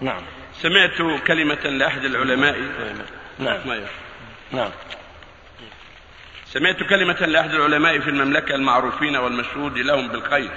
[0.00, 0.22] نعم.
[0.52, 2.60] سمعت كلمة لأحد العلماء.
[3.38, 3.60] نعم.
[4.52, 4.70] نعم.
[6.46, 10.50] سمعت كلمة لأحد العلماء في المملكة المعروفين والمشهود لهم بالخير.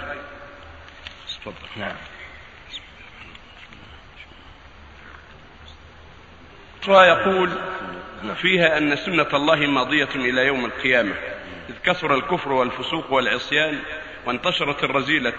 [1.78, 1.96] نعم.
[6.87, 7.49] ويقول
[8.42, 11.15] فيها أن سنة الله ماضية إلى يوم القيامة.
[11.69, 13.79] إذ كثر الكفر والفسوق والعصيان
[14.26, 15.33] وانتشرت الرذيلة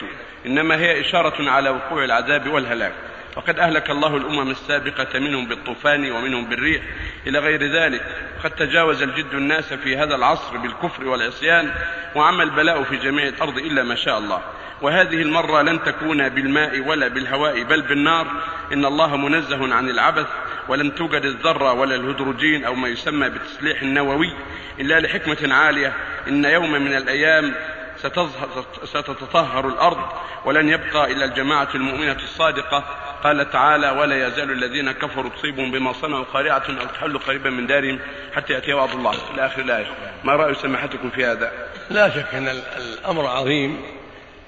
[0.46, 2.92] إنما هي إشارة على وقوع العذاب والهلاك.
[3.38, 6.82] وقد أهلك الله الأمم السابقة منهم بالطوفان ومنهم بالريح
[7.26, 8.02] إلى غير ذلك.
[8.38, 11.70] وقد تجاوز الجد الناس في هذا العصر بالكفر والعصيان
[12.14, 14.40] وعم البلاء في جميع الأرض إلا ما شاء الله.
[14.82, 18.26] وهذه المرة لن تكون بالماء ولا بالهواء بل بالنار.
[18.72, 20.26] إن الله منزه عن العبث
[20.68, 24.32] ولن توجد الذرة ولا الهيدروجين أو ما يسمى بالتسليح النووي
[24.80, 25.92] إلا لحكمة عالية.
[26.28, 27.54] إن يوم من الأيام
[27.98, 28.48] ستظهر
[28.84, 29.98] ستتطهر الأرض
[30.44, 32.84] ولن يبقى إلا الجماعة المؤمنة الصادقة.
[33.24, 37.98] قال تعالى ولا يزال الذين كفروا تصيبهم بما صنعوا قارعة أو تحل قريبا من دارهم
[38.34, 39.14] حتى يأتي وعد الله.
[39.34, 39.86] إلى آخر الآية.
[40.24, 41.52] ما رأي سماحتكم في هذا؟
[41.90, 43.82] لا شك أن الأمر عظيم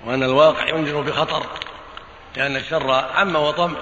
[0.07, 1.47] وأن الواقع ينذر بخطر
[2.37, 3.75] لأن الشر عم وطم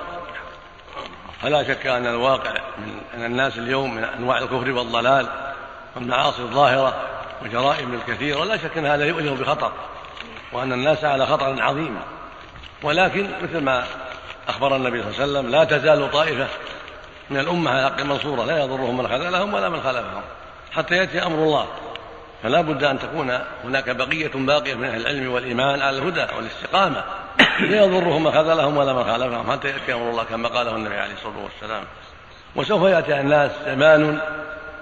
[1.42, 5.28] فلا شك أن الواقع من أن الناس اليوم من أنواع الكفر والضلال
[5.96, 7.17] والمعاصي الظاهرة.
[7.42, 9.72] وجرائم الكثير ولا شك أن هذا يؤلم بخطر
[10.53, 12.00] وأن الناس على خطر عظيم.
[12.83, 13.84] ولكن مثل ما
[14.48, 16.47] أخبر النبي صلى الله عليه وسلم لا تزال طائفة
[17.30, 20.22] من الأمة على حق منصورة لا يضرهم من خذلهم ولا من خلفهم
[20.72, 21.67] حتى يأتي أمر الله.
[22.42, 27.05] فلا بد أن تكون هناك بقية باقية من أهل العلم والإيمان على الهدى والاستقامة
[27.61, 31.14] لا يضرهم من خذلهم ولا من خالفهم حتى يأتي أمر الله كما قاله النبي عليه
[31.14, 31.84] الصلاة والسلام.
[32.56, 34.20] وسوف يأتي الناس زمان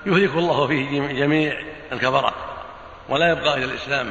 [0.06, 1.58] يهلك الله فيه جميع
[1.92, 2.34] الكفرة.
[3.08, 4.10] ولا يبقى إلى الإسلام.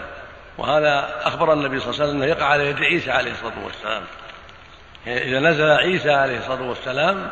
[0.58, 4.04] وهذا أخبر النبي صلى الله عليه وسلم أنه يقع على يد عيسى عليه الصلاة والسلام.
[5.08, 7.30] إذا نزل عيسى عليه الصلاة والسلام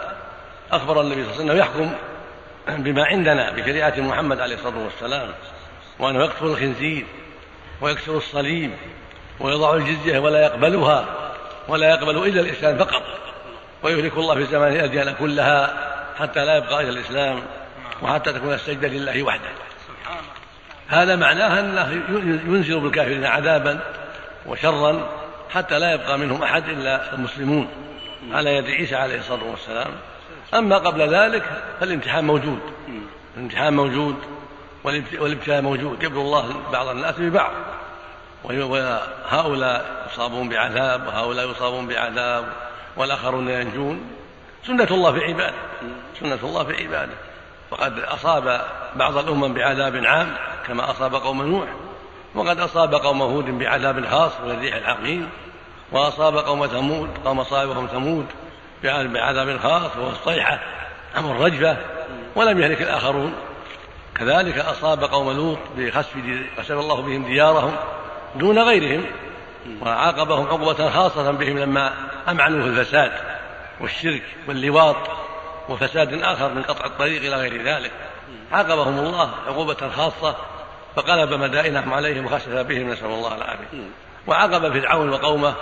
[0.71, 1.95] أخبر النبي صلى الله عليه وسلم أنه يحكم
[2.83, 5.29] بما عندنا بشريعة محمد عليه الصلاة والسلام
[5.99, 7.05] وأنه يقتل الخنزير
[7.81, 8.71] ويكسر الصليب
[9.39, 11.05] ويضع الجزية ولا يقبلها
[11.67, 13.03] ولا يقبل إلا الإسلام فقط.
[13.83, 15.73] ويهلك الله في زمانه الأديان كلها
[16.19, 17.43] حتى لا يبقى إلا الإسلام
[18.01, 19.49] وحتى تكون السجدة لله وحده.
[20.93, 22.03] هذا معناه أنه
[22.47, 23.79] ينزل بالكافرين عذابا
[24.45, 25.09] وشرا
[25.49, 27.67] حتى لا يبقى منهم أحد إلا المسلمون.
[28.31, 29.91] على يد عيسى عليه الصلاة والسلام.
[30.53, 31.43] أما قبل ذلك
[31.79, 32.59] فالامتحان موجود.
[33.37, 34.15] الامتحان موجود
[35.19, 36.03] والابتلاء موجود.
[36.03, 37.51] يبلو الله بعض الناس ببعض.
[38.43, 42.45] وهؤلاء يصابون بعذاب وهؤلاء يصابون بعذاب
[42.97, 44.01] والآخرون ينجون.
[44.67, 45.53] سنة الله في عباده.
[46.19, 47.13] سنة الله في عباده.
[47.73, 48.61] وقد أصاب
[48.95, 50.33] بعض الأمم بعذاب عام
[50.67, 51.67] كما أصاب قوم نوح
[52.35, 55.29] وقد أصاب قوم هود بعذاب خاص من الريح العقيم
[55.91, 58.25] وأصاب قوم ثمود قوم صاحبهم ثمود
[58.83, 60.59] بعذاب خاص وهو الصيحة
[61.17, 61.77] أمر الرجفة
[62.35, 63.33] ولم يهلك الآخرون.
[64.15, 66.13] كذلك أصاب قوم لوط بخسف
[66.57, 67.75] قسم الله بهم ديارهم
[68.35, 69.05] دون غيرهم
[69.81, 71.93] وعاقبهم عقوبة خاصة بهم لما
[72.29, 73.11] أمعنوا في الفساد
[73.81, 75.22] والشرك واللواط.
[75.69, 77.91] وفساد آخر من قطع الطريق إلى غير ذلك.
[78.51, 80.35] عاقبهم الله عقوبة خاصة
[80.95, 83.65] فقلب مدائنهم عليهم وخسف بهم نسأل الله العافية.
[84.27, 85.53] وعاقب فرعون وقومه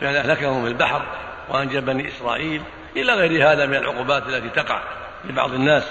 [0.00, 1.02] بأن أهلكهم في البحر
[1.48, 2.62] وأنجى بني إسرائيل
[2.96, 4.82] إلى غير هذا من العقوبات التي تقع
[5.24, 5.84] لبعض الناس.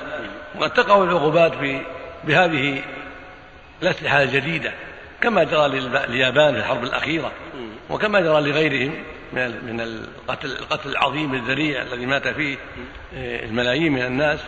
[0.56, 1.52] وقد تقع العقوبات
[2.24, 2.82] بهذه
[3.82, 4.74] الأسلحة الجديدة
[5.22, 7.32] كما جرى لليابان في الحرب الأخيرة
[7.90, 9.04] وكما جرى لغيرهم
[9.34, 12.58] من من القتل القتل العظيم الذريع الذي مات فيه
[13.16, 14.40] آه، الملايين من الناس.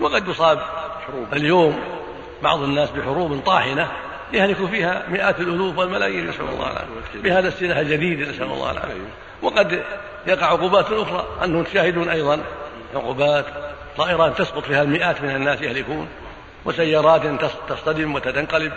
[0.00, 0.62] وقد يصاب
[1.32, 1.80] اليوم
[2.42, 3.88] بعض الناس بحروب طاحنة
[4.32, 7.20] يهلك فيها مئات الألوف والملايين نسأل الله العافية.
[7.22, 9.08] بهذا السلاح الجديد نسأل الله العافية.
[9.42, 9.82] وقد
[10.26, 12.40] يقع عقوبات أخرى أنهم تشاهدون أيضا
[12.94, 13.44] عقوبات
[13.96, 16.08] طائرات تسقط فيها المئات من الناس يهلكون
[16.64, 17.22] وسيارات
[17.68, 18.72] تصطدم وتنقلب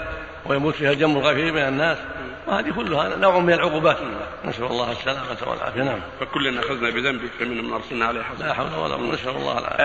[0.45, 1.97] ويموت فيها الجم الغفير من الناس.
[2.47, 3.97] وهذه كلها نوع من العقوبات.
[4.45, 5.83] نسأل الله السلامة والعافية.
[5.83, 5.99] نعم.
[6.19, 9.83] فكلنا أخذنا بذنبه فمن من أرسلنا عليه حسن لا حول ولا قوة نسأل الله العافية.